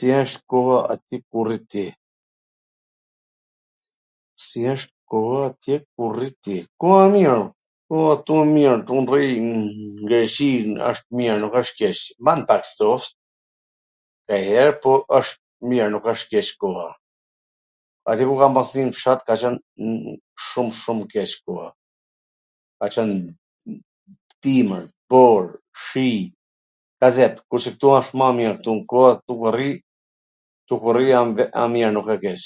[0.00, 1.84] Si asht koha aty ku rri ti?
[4.46, 6.56] Si wsht koha atje ku rri ti?
[6.80, 7.36] Koha e mir,
[7.90, 9.46] koha ktu a e mir, un rri n
[10.08, 10.48] Greqi
[10.90, 11.98] asht mir nuk asht keq...
[16.60, 16.88] koha,
[18.10, 19.56] aty ku kam pas qwn nw fshat ka qwn
[20.46, 21.68] shum shum keq koha,
[22.80, 23.10] ka qwn
[24.44, 25.42] dimwr, bor,
[25.86, 26.08] shi,
[27.00, 29.32] gazep, kurse ktu wsht ma mir, ktun koha, ktu
[30.68, 32.42] ku rri, jam vet, a mir nuk w keq